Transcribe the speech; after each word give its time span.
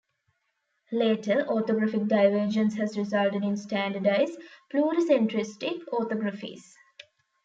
Later 0.91 1.45
orthographic 1.47 2.07
divergence 2.07 2.73
has 2.77 2.97
resulted 2.97 3.43
in 3.43 3.55
standardised 3.55 4.41
pluricentristic 4.73 5.85
orthographies. 5.89 6.73